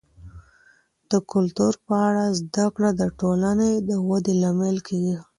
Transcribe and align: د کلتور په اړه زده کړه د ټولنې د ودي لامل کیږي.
د 1.11 1.13
کلتور 1.31 1.73
په 1.85 1.93
اړه 2.07 2.23
زده 2.39 2.65
کړه 2.75 2.89
د 3.01 3.01
ټولنې 3.19 3.71
د 3.89 3.89
ودي 4.07 4.33
لامل 4.41 4.77
کیږي. 4.87 5.17